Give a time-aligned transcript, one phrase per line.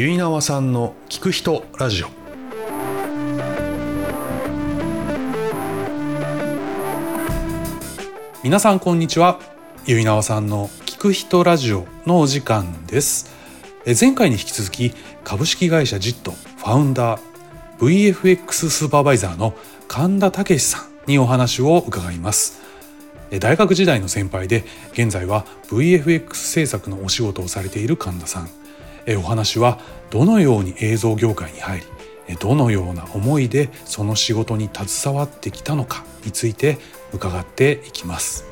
[0.00, 2.08] 結縄さんの聞く人ラジオ。
[8.44, 9.40] 皆さんこんにちは。
[9.86, 13.28] 結縄さんの聞く人ラジオのお時間です。
[13.86, 17.20] え前回に引き続き株式会社ジットファウンダー
[17.80, 19.52] VFX スーパーバイザーの
[19.88, 22.60] 神田武さんにお話を伺います。
[23.32, 24.62] え大学時代の先輩で
[24.92, 28.67] 現在は VFX 制作のお仕事をされている神田さん。
[29.16, 29.78] お話は
[30.10, 31.84] どのように映像業界に入り
[32.28, 36.78] えどのような思いでその仕事に携わってきたのかについて
[37.12, 38.44] 伺っていきます。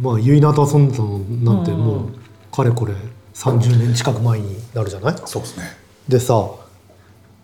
[0.00, 1.18] まあ結菜と遊んでたの
[1.54, 2.12] なんてもう
[2.54, 2.94] かれこれ
[3.34, 5.16] 30年近く前になるじゃない？
[5.24, 5.64] そうですね。
[6.06, 6.48] でさ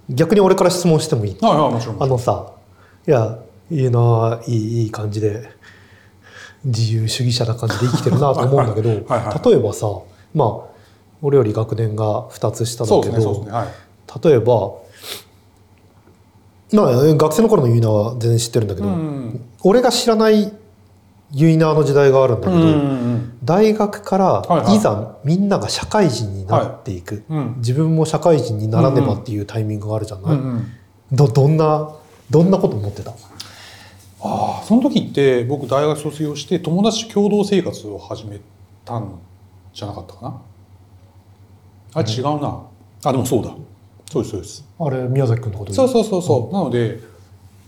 [0.08, 1.38] 逆に俺から質問してもいい？
[1.42, 1.52] あ
[2.06, 2.52] のさ
[3.08, 3.38] いや
[3.68, 5.48] 結菜はいいいい感じで
[6.64, 8.90] 自由主義者な感じで生きてるなと思うんだけど
[9.50, 9.86] 例えばさ
[10.34, 10.74] まあ
[11.22, 13.46] 俺より学年が2つ下だけど
[14.22, 14.72] 例えば
[16.72, 20.52] まあ学生の頃の結菜は全然知ってるんだけど、うん俺が知らない
[21.32, 27.54] 結菜の時代があるんだけど、うん大学からはいざみんなが社会人になっていく、うん。
[27.58, 30.66] 自分も社会人にならねばっていうタイミングがあるじゃない、うんうん。
[31.12, 31.90] どどんな
[32.30, 33.12] どんなこと思ってた？
[34.26, 38.40] ああその時って僕大学卒業して友達と共同生活を始め
[38.84, 39.18] たん
[39.72, 40.42] じゃなかったかな？
[41.94, 42.66] あ違うな。
[43.04, 43.54] あでもそうだ。
[44.10, 44.64] そうですそうです。
[44.78, 47.00] あれ宮崎君のことそうそうそうそう、なので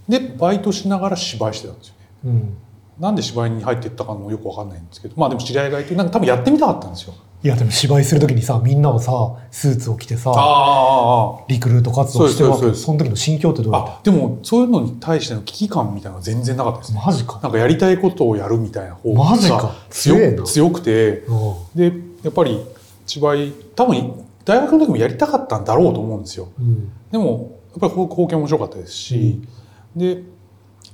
[0.09, 2.09] でバイトしながら芝居してたんですよね。
[2.25, 2.57] うん、
[2.99, 7.15] なんで芝居に入っていったかもよくわかんないんですけどまあでも知り合いがいてなんか多分やってみたかったんですよ
[7.47, 9.13] いやでも芝居する時にさみんなをさ
[9.53, 16.99] スーツを着てさあリクルート活動してるわけその時の心境ってどうだっあでもそういうのに対しての危機感みたいなのは全然なかったですね。
[16.99, 17.39] たマジか。
[17.41, 19.59] なんかやりたいことをやるみたいな方マジか。
[19.59, 21.93] が強強強くてうん。
[21.93, 21.93] で
[22.25, 22.61] やっぱり
[23.07, 26.49] 芝居多分大学の時もやりたかったんだろうと思うんですよ。
[26.59, 26.91] うん。
[27.13, 29.41] でもやっぱり貢献面白かったですし、
[29.95, 30.25] で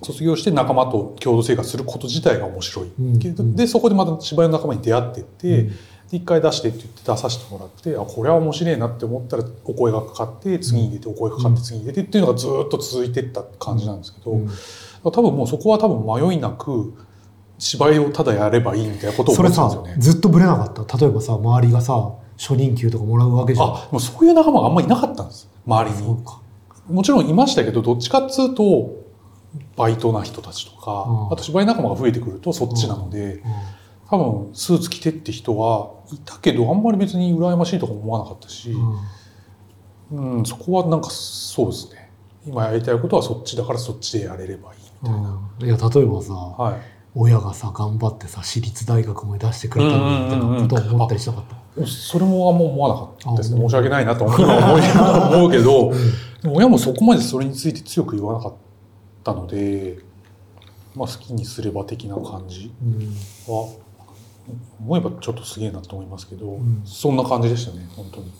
[0.02, 3.56] 卒業して仲間と共同生活すること自体が面白い、うん。
[3.56, 5.72] でそこでまた芝居の仲間に出会ってって、うん
[6.12, 14.50] で一回出してって言って出させてもらってあこれは面白いなって思ったらお声がかかって次に出てお声がかかって次に出てっていうのがずっと続いてった感じなんですけど、うん。
[15.02, 16.94] 多分もうそこは多分迷いなく
[17.58, 19.96] 芝居をただやればいいみたいなことを思ってたんですよね。
[19.98, 20.98] ずっとブレなかった？
[20.98, 23.66] 例えばさ周りがさ初任給とかもらうわけじゃん。
[23.68, 25.48] あ、もうそういう仲間があんまりいなかったんです。
[25.66, 26.24] 周りに。
[26.88, 29.00] もちろんいましたけど、どっちかっつうと、
[29.76, 31.32] バイトな人たちとか、うん。
[31.32, 33.42] あと芝居仲間が増えてくるとそっちなので、う
[34.12, 38.74] 多分スーツ着てって人はいたけど、あんまり別に羨ましいとか思わなかったし、ん
[40.10, 42.12] うんうん、そこはなんかそうですね。
[42.46, 45.40] 今やりたいことはそっちだからそっちでやれればいいみたいな。
[45.58, 46.80] うんいや例えばさ、はい。
[47.14, 51.44] 親がさ頑張ってさ私立大学まで出してくれたのにみたいなことを思ったりしなかっ
[51.76, 53.60] た、それもあんま思わなかったですね。
[53.60, 55.92] あ申し訳ないなと思うけど、
[56.52, 58.52] 親もそこまでそれについて強く言わなかっ
[59.24, 59.98] たので、
[60.94, 63.14] まあ好きにすれば的な感じうん
[63.46, 63.68] は、
[64.80, 66.82] 思えばちょっとすげえなと思いますけど、ん。
[66.84, 68.32] そんな感じでしたね、本当に。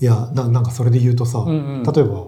[0.00, 1.82] いやななんかそれで言うとさ、うんうん。
[1.82, 2.26] 例えば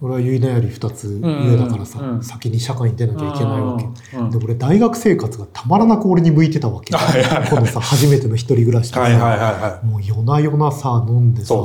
[0.00, 2.10] 俺は結菜より2つ上だからさ、うん。
[2.16, 3.84] うん先に社会に出なきゃいけないわけ、
[4.16, 7.50] うんで俺大学生活がたまらなく俺に向いてたわけ、 はいはいはい。
[7.50, 11.60] このさ初めての一人暮らしでさ、はいはいはいはもう夜な夜なさ飲んでさ、ね。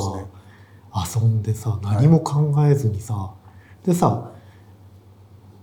[0.95, 3.31] 遊んでさ何も考えずにさ、
[3.85, 4.31] でさ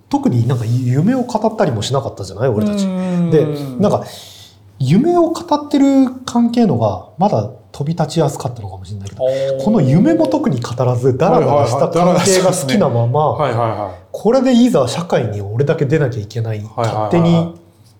[0.09, 2.49] 特になんか夢を語ったりもしなかったじゃない？
[2.49, 2.53] い。
[2.53, 2.87] 俺たち。
[2.87, 3.45] うんで
[3.81, 4.05] なんか
[4.79, 9.23] 夢を語ってる関係のがまだ飛び立ちやすかったのかもしれないけど
[9.65, 13.95] この夢も特に語らずダラダラした関係が好きなまま。
[14.13, 17.55] これでいざ社会に俺だけ出なきゃいけない勝手に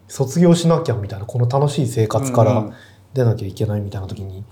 [0.09, 2.73] 卒業しなきゃみたいなこの楽しい生活からうん
[3.15, 4.45] 出なきゃいけないみたいな時に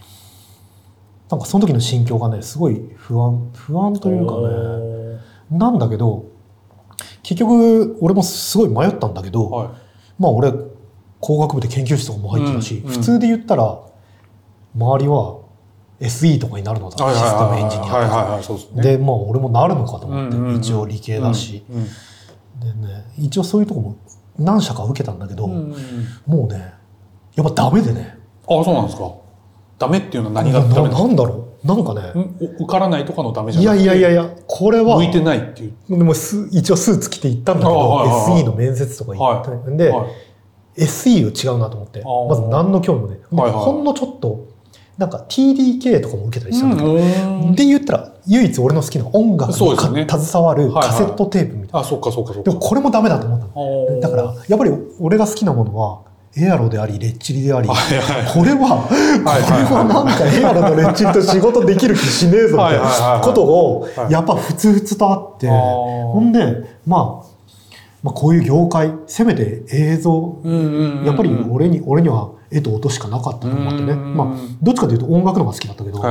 [1.30, 6.24] なんかその時の心境がねすごい不安不安というかねなんだけど
[7.24, 9.68] 結局俺もすごい迷ったんだけど、はい。
[10.18, 10.52] まあ俺
[11.18, 12.94] 工学部で研究室とかも入ってたし、うんうん。
[12.94, 13.80] 普通で言ったら
[14.76, 15.40] 周りは
[16.00, 20.56] SE とかになるのだ、システムエンジニアとか、でまあ俺もなるのかと思って、うんうんうん。
[20.58, 21.86] 一応理系だし、うん
[22.60, 23.96] でね一応そういうとこも
[24.38, 25.76] 何社か受けたんだけど、うんうんうん。
[26.26, 26.72] もうね
[27.34, 28.18] やっぱダメでね。
[28.46, 29.10] あ、そうなんですか。
[29.78, 33.64] ダメっていうのは何がなダメなんだろうなんかね、うん受からないとかのダメじゃい？
[33.64, 35.74] やなくていやいやいやこれは向いてないっていう。
[35.88, 38.42] でもス一応スーツ着て行ったんだけど、あはいはいはい。
[38.42, 39.76] SE の面接とか行って、はい。
[39.76, 40.06] で、はい
[40.76, 43.64] SE は違うなと思ってまず何の興味もね、ではいはい。
[43.64, 44.48] ほんのちょっと
[44.98, 47.54] なんか TDK とかも受けたりしたんだけど、うん。
[47.54, 50.06] で言ったら唯一俺の好きな音楽にね。
[50.08, 50.88] 携わるはいはい。
[50.88, 52.50] カセットテープみたいな、あ、そっかそっかそっか。
[52.50, 56.02] でもこれもダメだと思っただからやっぱり俺が好きなものは
[56.36, 64.12] エアロでありレッチリであり、これは、これはなんかエアロとレッチリと仕事できる気しねえぞみたいなことをはい。
[64.12, 67.34] やっぱふつふつとあって、ほんで、まあ、
[68.02, 70.40] まあこういう業界せめて映像
[71.04, 76.02] やっぱり俺に俺には絵と音しかなかったと思ってね、うんまあ、どっちかというと音楽の方が好きだったけど、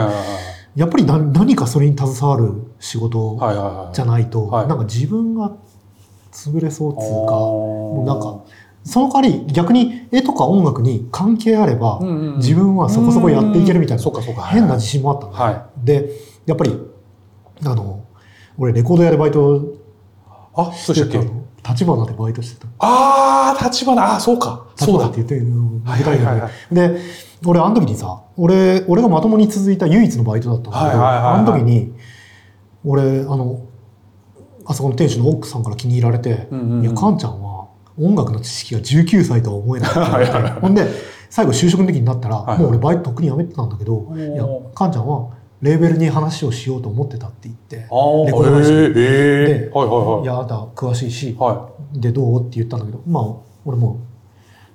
[0.76, 3.38] やっぱり何何かそれに携わる仕事
[3.94, 4.68] じゃないと、はい。
[4.68, 5.52] なんか自分が
[6.32, 8.48] 潰れそうっつうか、もうなんかも
[8.84, 12.00] その代わり逆に絵とか音楽に関係あれば、
[12.38, 14.04] 自分はそこそこやっていけるみたいな、
[14.48, 16.10] 変な自信もあったんだよ、はで
[16.46, 16.78] やっぱり
[17.66, 18.06] あの
[18.58, 19.64] 俺レコード屋でバイト
[20.56, 21.44] あそうでしたっけ？
[21.66, 24.16] 立花でバイトしてたああ立花。
[24.16, 24.68] あそうか。
[24.76, 25.08] そうだ。
[25.08, 26.76] って言ってうんはいはいはいはい。
[26.76, 27.00] で
[27.46, 31.94] 俺あの時にさ俺俺がまともに続いた唯一のバイトだったんだけど、あの時に
[32.84, 33.66] 俺あの
[34.66, 36.84] あそこの店主の奥さんから気に入られて「うんうんうん。
[36.84, 37.43] いやカンちゃんは
[38.00, 39.92] 音楽の知識が19歳とは思えない」
[40.62, 40.88] ほんで
[41.30, 44.34] 最後就職の時になったら、もう俺バイトとっくに辞めてたんだけど「ー。
[44.34, 44.46] いや
[44.76, 45.30] カンちゃんは
[45.62, 50.24] レーベルに話をしようと思ってた」って言ってレコード会社えーえでーはいはいはい。
[50.24, 53.24] いやあんた詳しいし、はでどうって言ったんだけどまあ
[53.66, 53.94] 俺も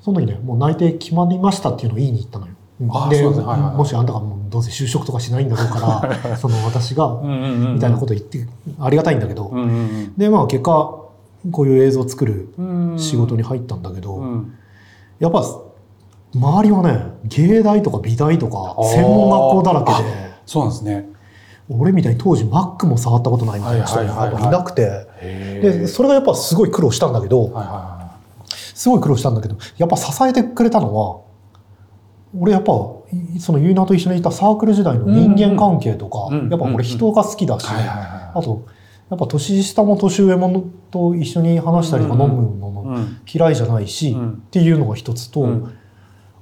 [0.01, 2.53] うその時ねもう内定決まりましたっていうのを言いに行ったのよ。
[2.91, 7.75] あでもしあんたがもうどうせ就職とかしないんだろうから その私がいうんうんうん。
[7.75, 8.47] みたいなこと言って
[8.79, 10.15] ありがたいんだけど、うんうん。
[10.17, 10.97] でまあ結果
[11.51, 14.55] こういう映像を作るうん仕事に入ったんだけど、うん。
[15.19, 15.45] やっぱ
[16.35, 21.09] 周りはね芸大とか美大とか専門学校だらけでそうなんですね。
[21.71, 27.99] 俺みたいに当時 Mac も触ったことないみたいな人がいなくて、へでそれがやっぱすごい苦労したんだけど、はいはいは
[28.49, 31.21] すごい苦労したんだけどやっぱ支えてくれたのは
[32.39, 32.73] 俺やっぱ
[33.35, 38.09] いそのユーナと一緒にいたサークル時代の人間関係とか、うんうんやっぱ俺人が好きだし、いはいはいはい。
[38.35, 38.67] あと
[39.11, 42.27] やっぱ年下も年上もと一緒に話したり飲むの
[42.71, 43.21] もうん。
[43.33, 44.33] 嫌いじゃないし、うん。
[44.33, 45.75] っていうのが一つと、うん。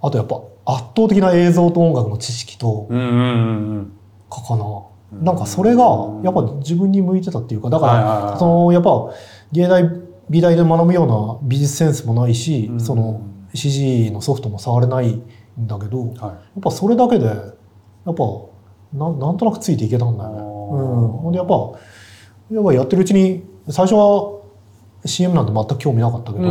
[0.02, 4.64] あとやっぱ圧倒的な映像と音楽の知識とかかな、
[5.12, 5.24] うん。
[5.24, 5.84] なんかそれが
[6.24, 9.10] やっぱ自分に向いてたっていうかだから、そのやっぱ
[9.52, 9.88] 芸大
[10.28, 11.06] 美大で学ぶよう
[11.42, 12.80] な美術センスもないし、うん。
[12.80, 13.20] その
[13.54, 15.22] CG のソフトも触れないん
[15.66, 16.58] だけどやはい。
[16.58, 18.24] っぱそれだけでやっぱ
[18.92, 20.40] なんなんとなくついていけたんだよね。
[20.40, 21.54] うんでやっぱ
[22.50, 24.40] やっぱやってるうちに最初は
[25.04, 26.44] CM なんて全く興味なかったけど、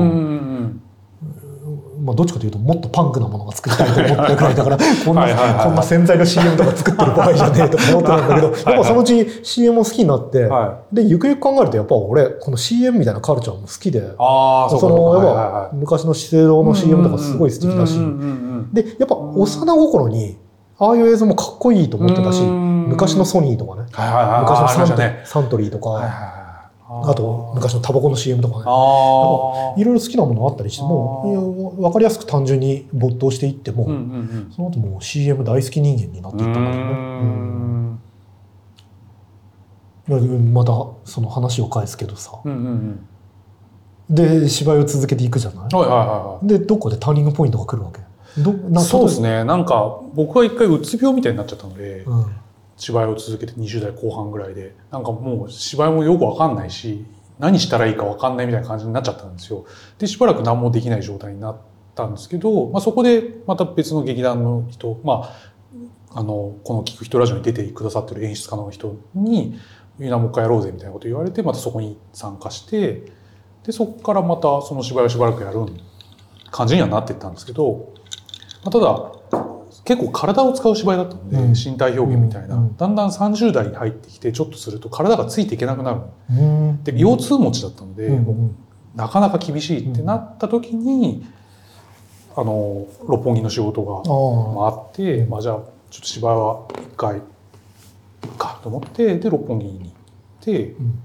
[2.01, 5.65] まあ、どっちかというともっとパンクなものが作りたいと思ってたくらいだからこんなはいはい。
[5.65, 17.97] こんな洗剤の CM とか作ってる場合じゃねえとか思ってたんだけどはいやっぱそのうち CM を好きになって、はでゆくゆく考えるとやっぱ俺この CM みたいなカルチャーも好きでそのやっぱ昔の資生堂の CM とかすごい素敵だし
[18.73, 20.37] でやっぱ幼心に
[20.77, 23.87] ああいう映像もかっこいいと思ってたしうん昔のソニーとかね。
[23.91, 24.41] はいはいはい。
[24.41, 25.21] 昔のサンね。
[25.25, 26.17] サントリーとか、はいはいは
[27.07, 27.11] い。
[27.11, 28.61] あと昔のタバコの CM とかね。
[28.61, 33.99] いろいろ好きなものあったりしても分かりやすく単純に没頭していっても、うんうんう
[34.49, 34.51] ん。
[34.55, 36.81] その後もう CM 大好き人間になっていったんだよね。
[36.81, 37.99] うん。
[40.09, 40.53] うん。
[40.53, 40.71] また
[41.05, 42.39] その話を返すけどさ。
[42.43, 43.07] うんうん
[44.07, 45.75] で芝居を続けていくじゃない？
[45.75, 46.47] はいはいはいはい。
[46.47, 48.01] でどこでターニングポイントが来るわけ。
[48.39, 49.43] どなそうですね。
[49.43, 52.25] なんか僕は一回うつ病みたいになっちゃったので、うん
[52.77, 57.05] 芝居を続けて20代後半ぐらいでなんかもう芝居もよくわかんないし
[57.39, 59.65] 何したらいいかわかんないみたいな感じになっちゃったんですよ。
[59.97, 61.57] でしばらく何もできない状態になっ
[61.93, 65.31] たんですけど、まあ、そこでまた別の劇団の人ま
[66.13, 69.59] ああのこの「聞く人ラジオ」に出てくださってる演出家の人に
[69.99, 73.11] 「みんなもう一回やろうぜ」みたいなこと言われてまたそこに参加して
[73.65, 75.59] でそこからまたその芝居をしばらくやる
[76.51, 77.91] 感じにはなってったんですけど、
[78.63, 79.11] まあ、ただ
[79.85, 81.49] 結構体を使う芝居だったので、うん。
[81.51, 82.75] 身体表現みたいな、うん。
[82.75, 86.01] だんだん30代に入ってきてちょっとすると体がついていけなくなる
[86.31, 86.83] うん。
[86.83, 88.19] で腰痛持ちだったので、
[88.95, 91.25] なかなか厳しいってなった時に、
[92.35, 95.55] あの六本木の仕事があって、まあ、じゃあ
[95.91, 97.21] ちょっと芝居は一回
[98.37, 99.91] かと思ってで六本木に行っ
[100.41, 100.99] てうん。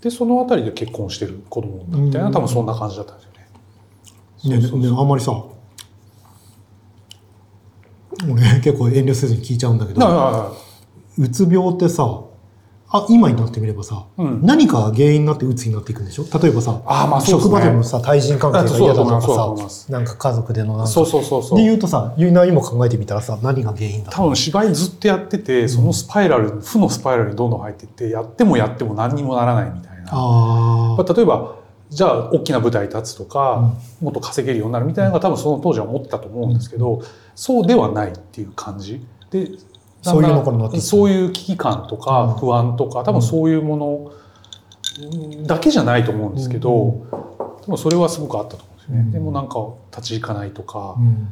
[0.00, 2.32] でその辺りで結婚してる子供みたいな、うん。
[2.32, 4.80] 多分そんな感じだったんですよね。
[4.80, 5.32] ねねあんまりさ
[8.32, 10.52] 俺 結構遠慮せずに聞いちゃうんだけど
[11.18, 12.20] うつ病ってさ
[12.96, 14.40] あ今になってみればさ、うん。
[14.44, 16.26] 何かが原因になってうつになっていくんでしょ？
[16.40, 17.26] 例えばさあーまあね。
[17.26, 21.58] 職場でのさ対人関係が嫌だとかさなんか家族でのなんかそうそうそうそう。
[21.58, 30.10] で言うとさユイナ今考えてみたらさ何が原因だ多分芝居ずっとやっててそのスパイラル、負のスパイラルにどんどん入っていってやってもやっても何にもならないみたいな。
[30.12, 31.56] あまあ、例えば
[31.94, 37.02] じゃあ大きな舞台に立つとか、もっと稼げるようになるみたいなのが多分その当時は思ってたと思うんですけど、
[37.34, 39.04] そうではないっていう感じ。
[39.30, 39.50] で
[40.02, 42.34] そういうそういう危機感とかうん。
[42.34, 44.12] 不安とか多分そういうもの
[45.46, 47.00] だけじゃないと思うんですけど、うん。
[47.62, 49.00] でもそれはすごくあったと思うんですよね。
[49.00, 49.10] うん。
[49.12, 51.28] でもなんか立ち行かないとか、うん。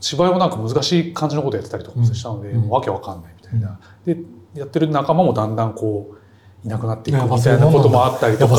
[0.00, 2.60] 芝居もなんか難しい感じのことやってたりとかもしたので、うん。
[2.62, 3.78] もうわけわかんないみたいな。
[4.04, 4.16] で
[4.54, 6.17] やってる仲間もだんだんこう
[6.64, 8.56] いなくなっていくみたいなこともあったりとか。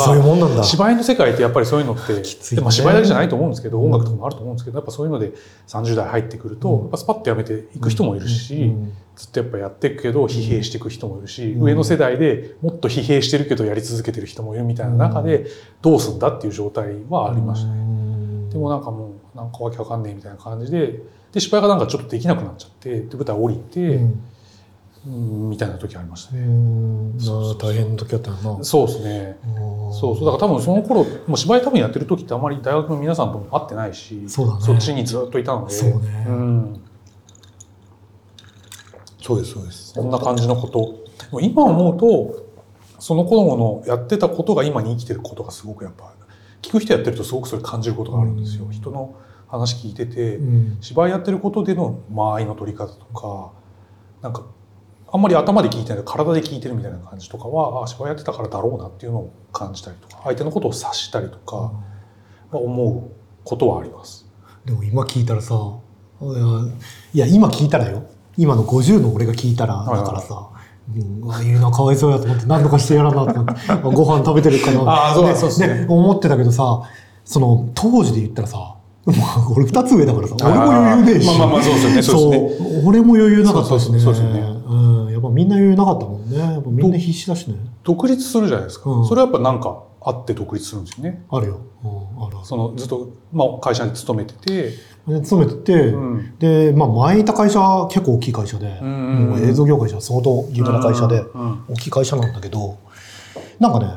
[0.64, 2.60] 芝居の世界ってやっぱりそういうのって、きついね。
[2.60, 5.34] でまあ芝居だけじゃないと思うんですけど、うん音楽とかもあると思うんですけど、やっぱそういうので
[5.68, 6.82] 30代入ってくると、うん。
[6.84, 8.94] やっぱスパッとやめていく人もいるし、うん。
[9.16, 11.64] ずっとやっぱやっていくけど疲弊していく人もいるし、うん。
[11.64, 15.48] 上の世代でもっと疲弊してるけどやり続けてる人もいるみたいな中で
[15.82, 17.76] どうすんだっていう状態はありましたね。
[17.76, 21.02] ねでもなんかもうなんかわけわかんねえみたいな感じで
[21.34, 24.24] で芝居がなんかちょっとできなくなっちゃってで舞台降りて、うんうん
[25.06, 26.42] みたいな時ありましたね。
[27.58, 28.64] 大変な時だったよな。
[28.64, 29.38] そうですね。
[29.92, 30.26] そうそう。
[30.26, 34.76] だから多分その頃もう芝居多分やってる時ってあんまり大学の皆さんとも会ってないしそうだね。
[34.76, 35.74] っちにずっといたので。
[35.74, 36.26] そうね。
[36.30, 36.82] ん、
[39.22, 39.94] そうですそうです。
[39.94, 40.80] そんな感じのこと。
[41.32, 42.46] もう今思うと
[43.00, 46.14] その頃のやってたことが今に生きてることがすごくやっぱ
[46.62, 48.66] 聞く人やってるとすごくそれ感じることがあるんですよ。
[48.66, 48.72] うん。
[48.72, 49.16] 人の
[49.48, 50.78] 話聞いてて、うん。
[50.82, 53.54] 芝居やってることでの間合いの取り方とか
[54.22, 54.46] なんか
[55.12, 61.72] あんまり頭で聞いてない体で聞いてるみたいな感じとかはあ芝居やってたからだろうなっていうのを感じたりとか相手のことを察したりとかは
[62.52, 63.12] 思う
[63.44, 64.28] ことはあります。
[64.66, 65.56] でも今聞いたらさ
[66.22, 66.32] いや
[67.14, 68.04] いや今聞いたらよ。
[68.38, 70.50] 今の50の俺が聞いたらはいだからさ、
[70.96, 75.86] うん、ああいうのかわいそうやと思って何とかしてやらなと思って あご飯食べてるかなあーそうだそうですね。
[75.90, 76.82] 思ってたけどさ
[77.26, 78.76] その当時で言ったらさ
[79.06, 81.28] まあ俺2つ上だからさ俺も余裕ねえし。
[81.28, 82.82] まあまあまあそうですよねね。
[82.86, 84.00] 俺も余裕なかったしね。
[84.00, 84.59] そうですよね
[85.40, 86.38] みんな余裕なかったもんね。
[86.38, 87.56] やっぱみんな必死だしね。
[87.84, 89.08] 独立するじゃないですか、うん。
[89.08, 91.24] それはやっぱなんかあって独立するんですよね。
[91.30, 94.74] あるよ、うん、あるあそのずっと、まあ、会社に勤めてて、
[95.24, 96.38] 勤めてて、うん。
[96.40, 101.24] で、まあ、前いた会社は結構大きい会社で、もう映像業界じゃ相当有名な会社で、
[101.70, 102.78] 大きい会社なんだけど、
[103.60, 103.94] なんかね、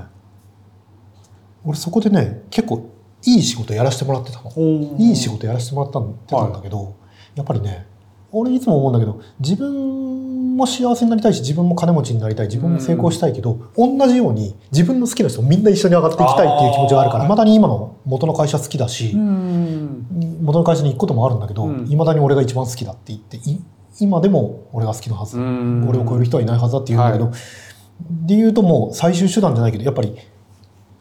[1.65, 2.89] 俺そこでね、結構
[3.25, 4.53] いい仕事やらせてもらってたの。
[4.57, 6.95] うんいい仕事やらせてもらったんてたんだけど、
[7.35, 7.87] やっぱりね、
[8.33, 20.07] 俺いつも思うんだけど、自分も幸せになりたいし、自分も金持ちになりたい、自分も成功したいけど、同じように自分の好きな人みんな一緒に上がっていきたいっていう気持ちがあるから、あー未だに今の元の会社好きだし、うん。
[20.43, 21.87] 元の会社に行くこともあるんだけど、うん。
[21.89, 23.61] いまだに俺が一番好きだって言ってい
[24.01, 25.87] 今でも俺が好きなはず、うん。
[25.89, 27.33] 俺を超える人はいないはずだって言うんだけど、は
[28.11, 30.17] で言うともう最終手段じゃないけどやっぱり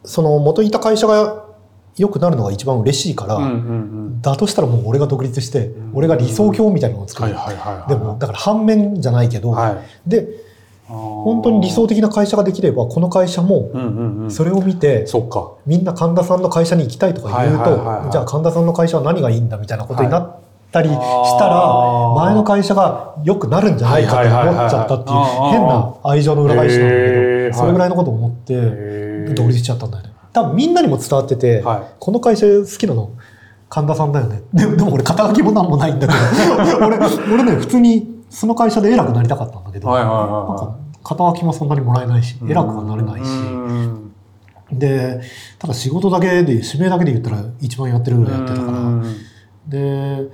[0.04, 1.41] その元いた会社が
[1.98, 4.22] 良くなるのが一番嬉しいから、うんうんうん。
[4.22, 5.90] だとしたらもう俺が独立して、ん。
[5.94, 7.34] 俺が理想郷みたいなのを作る。
[7.88, 10.26] でもだから反面じゃないけど、はい、で
[10.86, 14.30] 本本当に理想的な会社ができればこの会社もうんうんうん。
[14.30, 15.52] それを見て、そっか。
[15.66, 18.12] みんな神田さんの会社に行きたいとか言うと、はいはいはいはい。
[18.12, 20.36] じゃあ神田さんの会社は何がいいんだみたいなことになっ
[20.70, 20.94] たりし
[21.38, 25.16] たら、前の会社が良くなるんじゃないかと思っちゃったっていう
[25.50, 28.54] 変な愛情の裏返しなんだへけーど、それぐらいのことを思って
[29.34, 30.11] 独立しちゃったんだよね。
[30.32, 31.94] 多分みんなにも伝わってて、はい。
[31.98, 33.12] この会社好きなの
[33.68, 34.42] 神田さんだよね。
[34.52, 36.98] でもでも俺肩書きもなんもないんだけど、 俺、
[37.32, 42.36] 俺ね、普通にその会社で偉くなりたかったんだけど、はいはいなんはか肩書きもそんなにもらえないし。
[42.48, 43.32] 偉くはなれないし、う
[43.64, 44.12] ん。
[44.72, 45.20] で、
[45.58, 49.02] ただ仕事だけで、指名だけで言ったら一番やってるぐらいやってたから、うん。
[49.66, 50.30] で、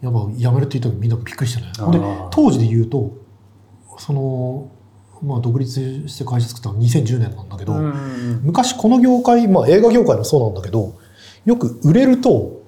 [0.00, 1.98] やっぱ辞めるって言ったらみんなびっくりしたね。
[1.98, 3.10] で、当時で言うと、
[3.98, 4.68] その、
[5.22, 10.98] まあ独立して会社作ったのは2010年なんだけど、うん昔この業界、まあ映画業界もそうなんだけど、
[11.44, 12.62] よく売れると、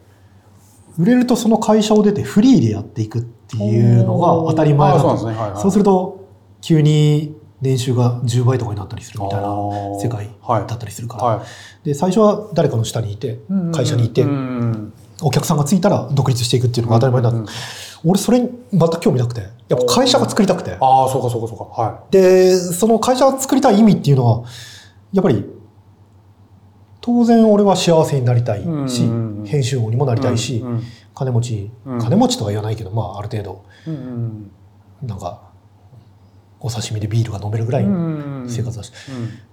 [0.98, 5.00] 売れるとその会社を出てフリーでやっていくっていうのが当たり前だ。
[5.00, 5.16] と。
[5.16, 5.40] そうなんですね。
[5.40, 5.62] はいはい。
[5.62, 6.28] そうすると、
[6.60, 11.24] 急に年収が10倍とかになったりするみたいな世界はいだったりするから。
[11.24, 11.44] は
[11.84, 14.92] で、最初は誰かの下にいて、い会社にいてうんうん
[15.24, 17.38] お客さんがついたら独立していくっていうのが当たり前だった。
[17.38, 17.48] うんうん
[18.04, 20.76] 俺それに全く興味なくて、やっぱ会社が作りたくて。
[20.80, 21.64] ああ、そうかそうかそうか。
[21.64, 24.44] はで、その会社が作りたい意味っていうのは、
[25.12, 25.44] やっぱり、
[27.00, 29.46] 当然俺は幸せになりたいし、うんうんうん。
[29.46, 30.82] 編集王にもなりたいし、うんうん
[31.14, 31.98] 金持ち、うん。
[32.00, 34.50] 金持ちとは言わないけど、まあある程度、うん。
[35.02, 35.51] なんか、
[36.64, 38.46] お刺身でビールが飲めるぐらいうん。
[38.48, 38.92] 生活だし、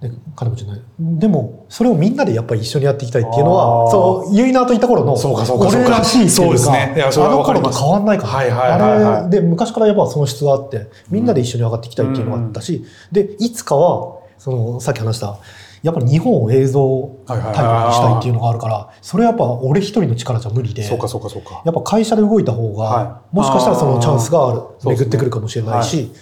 [0.02, 0.10] うん。
[0.10, 0.80] で金持ちない。
[0.98, 5.88] でも、それをみんなでやっぱり一緒にやっていきたいっていうのは、そう、ユイナーといった頃の、そうかそうかそうか。
[5.88, 8.32] 俺らしいってそういうか、ねあの頃と変わんないから。
[8.32, 9.14] はいはいはいはい。
[9.14, 15.38] あれで、昔からやっぱその質があって、みんなで一緒に上がっていきたいっていうのがあったし、で、いつかは、その、さっき話した、
[15.82, 21.62] やっぱり日本を映像タイプにしたいっていうのがあるから、それはやっぱ俺一人の力じゃ無理で、そうかそうかそうか。
[21.64, 23.36] やっぱ会社で動いた方が、はい。
[23.36, 26.12] もしかしたらそのチャンスがある、巡ってくるかもしれないし、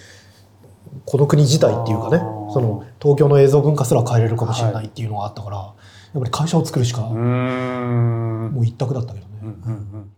[1.09, 2.19] この国自体っていうかね
[2.53, 5.73] その東京の映像文化すら変えれるかもしれないっていうのがあったから、やっ
[6.13, 7.01] ぱり会社を作るしか。
[7.01, 9.33] もう一択だったけどね。
[9.41, 10.11] うんうん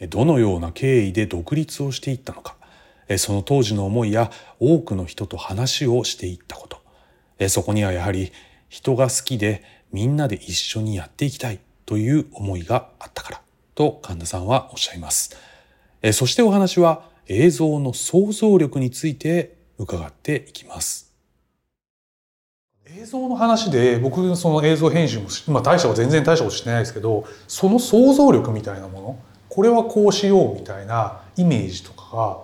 [0.00, 2.56] えどのような経緯で独立をしていったのか
[3.06, 6.82] えその当時の思いや多くの人と話をしていったこと
[7.38, 8.32] えそこにはやはり
[8.68, 13.42] 人が好きでみんなで一緒にやっていきたいという思いがあったから
[13.76, 15.36] と神田さんはおっしゃいます。
[16.02, 21.12] えそしてお話は映像の想像力について伺っていきます。
[22.86, 32.38] 映像の話で僕その映像編集もまあ大したこと全然大したことしてないですけどその想像力みたいなものこれはこうしようみたいなイメージとかが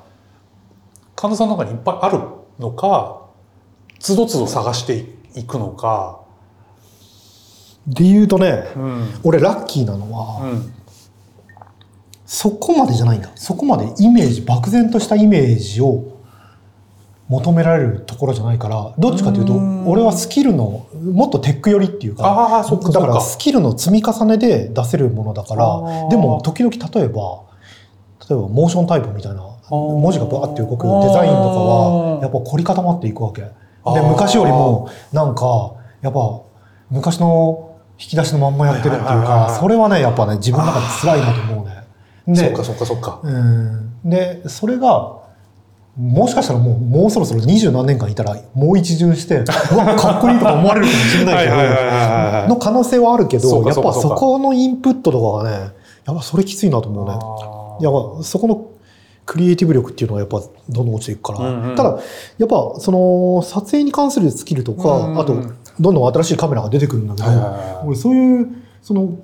[1.16, 2.20] 神田さんの中にいっぱいある
[2.58, 3.26] のか
[3.98, 5.04] つどつど探して
[5.34, 6.20] いくのか。
[7.86, 10.74] で言うとね、うん俺ラッキーなのは、うん
[12.30, 13.30] そこまでじゃないんだ。
[13.36, 16.18] そこまでイメージ漠然としたイメージを
[17.28, 19.88] 求められるところじゃないからどっちかというとうん。
[19.88, 27.44] 俺はスキルのもっとテック寄りっていうかだからスキルの積み重ねで出せるものだからでも時々例えば
[28.28, 29.74] 例えばモーションタイプみたいなー。
[29.74, 33.40] 文字がバーって動くデザインとかはやっぱ凝り固まっていくわけ。
[33.40, 33.50] で
[34.06, 36.42] 昔よりもなんかやっぱ
[36.90, 41.77] 昔の引き出しのまんまやってるっていうかそれはねやっぱね自分の中で辛いなと思うね。
[42.28, 43.28] でそっかそっかそ。
[43.28, 43.92] うん。
[44.04, 45.18] でそれが
[45.96, 51.50] もしかしたらもうもうそろそろ二十何年間いたらもう一巡してうわかっこいいとか思われるかもしれないけ
[52.48, 55.74] どの可能性はあるけどやっぱかそこのインプットとかがね
[56.06, 57.84] やっぱそれきついなと思うね。
[57.84, 58.70] やっぱそこの
[59.26, 61.98] クリエイティブ力っていうのはやっぱどんどん落ちていくから、うんうんただ
[62.38, 65.34] やっぱその撮影に関するスキルとか、うんうんあと
[65.80, 68.48] どんどん新しいカメラが出てくるんだけど、俺そういう
[68.82, 69.16] その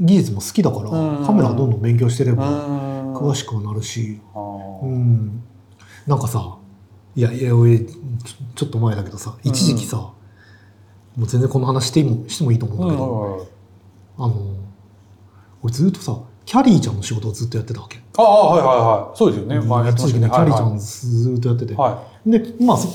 [0.00, 0.90] 技術も好きだから、
[1.26, 3.14] カメラどんどん勉強してればうん。
[3.14, 5.42] 詳しくはなるし、うん、
[6.06, 6.58] なんかさ
[7.14, 7.86] いやいや俺ちょ
[8.56, 10.14] ちょっと前だけどさ一時期さ、も
[11.18, 13.48] う全然この話してもしてもいいと思うんだけど、
[14.18, 14.24] うん。
[14.24, 14.56] あの
[15.62, 18.02] 俺ずっとさキャリーちゃんの仕事をずっとやってたわけ。
[18.18, 19.16] ああはいはいはい。
[19.16, 19.60] そうですよね。
[19.60, 20.12] まあやってね。
[20.18, 22.88] ねキャリーちゃんずっとやってて、はでまあそ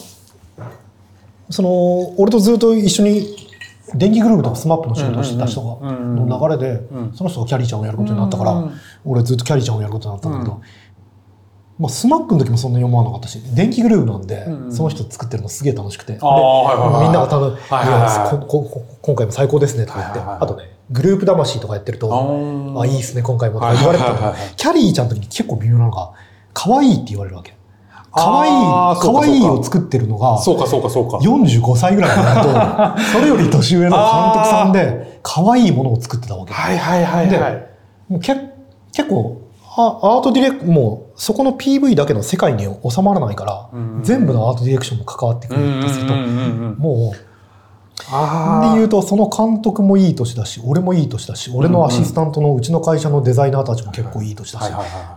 [1.49, 3.48] その俺とずっと一緒に
[3.95, 7.13] 電気グルーヴとかスマップの仕事をしてた人がの流れで、うん。
[7.13, 8.13] その人がきゃりーちゃんをやることい。
[8.13, 8.73] になったから、うん
[9.05, 10.61] 俺ずっときゃりーちゃんをやることになったんだけど、うん。
[11.79, 16.13] まあ、スマップの時もそんなに思わなかったし電気グルーヴなんで、その人作ってるのすげえ楽しくて。
[16.13, 17.57] みんなが多分、
[19.01, 22.11] 今回も最高ですね」とか言って、あとねグループ魂とかやってると
[22.77, 26.11] 「ああいいですね今回も」とか言われてたきゃりーちゃんの時に結構微妙なのが
[26.53, 27.55] 「可愛いって言われるわけ。
[28.11, 28.51] 可愛い
[28.99, 31.17] 可愛いを作ってるのがそうかそうかそうか。
[31.17, 36.53] 45歳ぐらいになるとそれより年上の監督さんで可愛いものを作ってたわけ。
[36.53, 38.19] はいはいはいはい。
[38.21, 38.35] け
[38.93, 39.41] 結構
[39.77, 46.75] あアートディレクもうそこの PV だけの世界に収まらないから、うん全部のアートディレクションも関わってくうんうんるとすると、うんうん。
[46.79, 47.15] もうあ
[48.09, 54.71] で言うとその監督もいい年だし俺もいい年だし俺のアシスタントのうちの会社のデザイナーたちも結構いい年だし、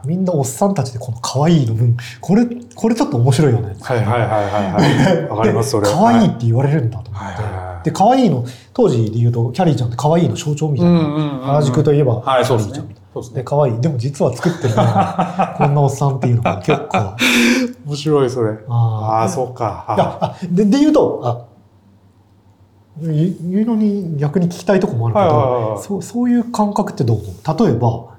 [0.05, 3.75] みんなおっさんたちでこの可愛いの分これこれちょっと面白いよね。
[3.79, 3.83] い。
[3.83, 5.29] はいはいはいはいはい。
[5.31, 5.87] わかりますそれ。
[5.89, 11.01] で可愛いっはて言われるんだと思って、はいで可愛いの当時で言うとキャリーちゃんって可愛いの象徴みたいな、
[11.43, 13.03] 原宿といえばはいそうですねキャリーちゃんみたいな。
[13.15, 13.37] そうですね。
[13.39, 17.17] で可愛いでも実は作ってるのは こんなおっさんっていうのが結構あ
[17.87, 18.51] 面白いそれ。
[18.51, 20.37] ーああそうか。
[20.51, 21.52] でで言うとあ
[23.01, 27.67] 言言うのに逆に聞きたいとこもあるけど、そうそういう感覚ってどう思う？
[27.67, 28.13] 例えば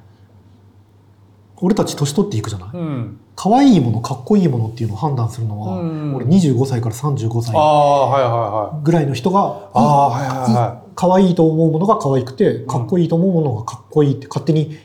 [1.58, 3.20] 俺たち年取っていくじゃない、うん。
[3.36, 8.84] 可愛いものかっこいいものっていうのを判断するのは、うん俺25歳から35あ歳。
[8.84, 9.70] ぐらいの人が。
[10.96, 14.78] 可愛いと思うものが可愛くてかっこいいと思うものがかっこいいって勝手に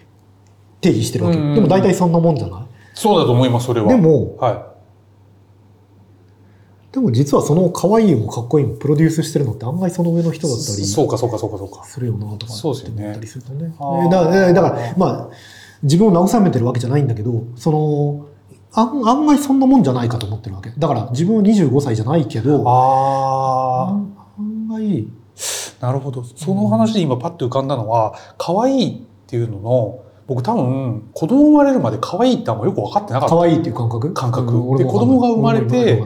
[0.81, 2.63] 定義してるわけ、うんでも大体そんなもんじゃない、
[2.95, 3.89] そうだと思いますそれは。
[3.89, 4.68] でもは
[6.99, 10.57] でも実はその可愛いもかっこいいもプロデュースしてるのって案外その上の人だい。
[10.57, 11.85] ったりそうかそうかそうかそうか。
[11.85, 15.29] するよなとかそうですよねって思ったりするとねあーえだからだからまあ
[15.83, 18.27] 自分を慰めてるわけじゃないんだけどその
[18.73, 23.89] 案案外そんなもんじゃないかと思ってるわけだから自分は25歳じゃないけどああ。
[23.91, 25.07] 案案外
[25.81, 26.25] なるほど。
[26.25, 33.37] その話で今パッと浮かんだのは、可愛いっていうのの、僕多分、子供生まれるまで可愛いってあんまよく分かってなかった。
[33.37, 34.13] 可愛いっていう感覚？
[34.13, 36.03] 感覚うんで子供が生まれて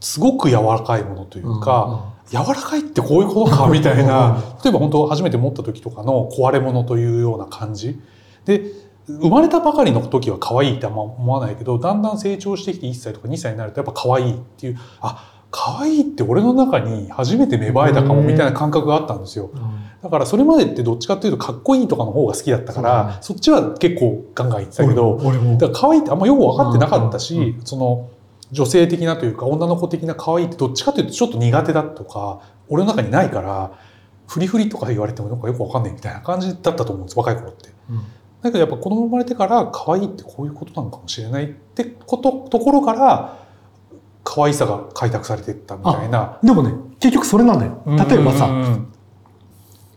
[0.00, 8.00] すごく柔らかいものというか、うん柔らかいってこういうことかみたいな、例えば本当初めて持った時とかの壊れ物というような感じ。
[8.44, 8.62] で、
[9.08, 19.50] 生まれたばかりの時は可愛いってあんま思わないけど、だんだん成長してきて1歳とか2歳になるとやっぱ可愛いっていう、あ、可愛いって俺の中に初めて芽生えたかもみたいな感覚があったんですよ。
[19.52, 19.60] うん。
[20.00, 25.58] だからそれまでってどっちかっていうとかっこいいとかの方が好きだったから、そ,、っちは結構ガンガン言ってたけど、俺も。
[25.58, 28.08] だから可愛いってあんまよく分かってなかったし、その
[28.52, 33.72] 女性的なというか女の子的な可愛いってどっちかというとちょっと苦手だとか俺の中にないから
[34.26, 37.70] フリフリとか言われてもなんかよく分かんないみたいな感じだったと思うんです若い頃って。
[37.90, 37.98] うん。
[37.98, 38.04] だ
[38.44, 43.38] けどやっぱ子供生まれてから可愛いってこういうことなのかもしれないってことところから
[44.24, 46.38] 可愛さが開拓されていったみたいな。
[46.42, 47.82] でもね結局それなんだよ。
[47.86, 48.92] 例えばさうん。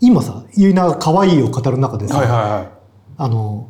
[0.02, 2.70] 今今さゆいなが可愛いを語る中でさ、はいはいはい。
[3.18, 3.70] あの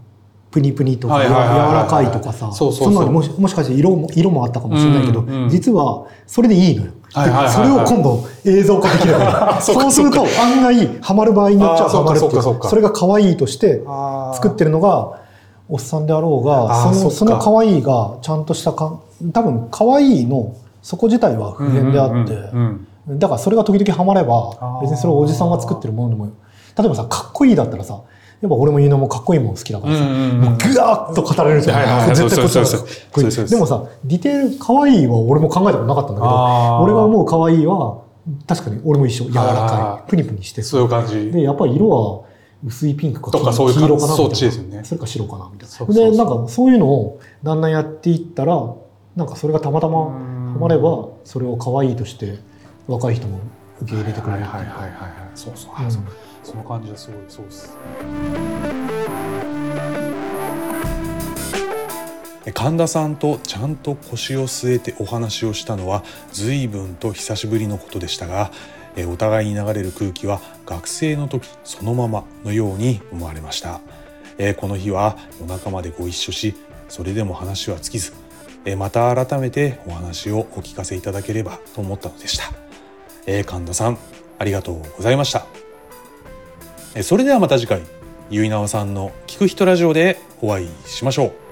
[0.53, 5.43] プニプニとか柔らかいとかさそんなのもしもしかして色も色もあったかもしれないけど、うん。
[5.43, 6.91] うん実はそれでいいのよ。
[7.11, 7.65] はいはいはいはい。
[7.65, 11.87] でそれを今度映像化できれば そうかそうすると案外ハマる場合によっちゃう。
[11.87, 12.69] かハマるっていそうか。
[12.69, 13.81] それが可愛いとして
[14.35, 15.13] 作ってるのが
[15.69, 18.99] おっさんであろうがそのその可愛いがちゃんとしたか
[19.33, 24.81] 多分可愛いのそこ自体は普遍であって、うんうんうんだからそれが時々ハマれあばー。
[24.83, 26.27] 別にそれをおじさんが作ってるものでも
[26.77, 27.99] 例えばさかっこいいだったらさ
[28.43, 32.15] やっぱ俺も言うのもかっこいいもん好きだからさ、もうぐわーっと語れるじゃん、はいはいはい。
[32.15, 38.03] 絶対こっちのでもさディテール可愛いは俺も考えたことなかったんだけど俺が思う可愛いは
[38.45, 39.29] 確かに俺も一緒。
[39.29, 40.09] 柔らかい。
[40.09, 41.31] プニプニしてそういう感じ。
[41.31, 42.25] でやっぱり色は
[42.65, 44.17] 薄いピンクかとかそういう黄色かなみたいな。
[44.17, 44.83] そっちですよね。
[44.83, 45.93] それか白かなみたいな。
[45.93, 48.75] でなんかそういうのをだんだんやっていったら
[49.15, 52.39] なんかそれがたまたまハマればそれを可愛いとして
[52.87, 53.39] 若い人も
[53.81, 55.11] 受け入れてくれるはいはいはいはいはい。
[55.35, 55.87] そうそう、うん。
[55.87, 55.91] あ
[56.43, 57.77] その感じはすごいそうです。
[62.53, 68.51] 神田さんとちゃんと腰を据えてお話をしたのは随分と久しぶりのことでしたが
[69.07, 73.79] お互いに流れる空気は学生の時そのままのように思われました。
[74.57, 76.53] この日は夜中までご一緒し
[76.89, 78.13] それでも話は尽きず
[78.77, 82.51] また改めてお話をお聞かせいただければと思ったのでした。
[83.45, 83.97] 神田さん
[84.37, 85.45] ありがとうございました。
[87.01, 87.81] それではまた次回
[88.29, 91.42] ゆいなおさんの聞く人ラジオでお会いしましょう。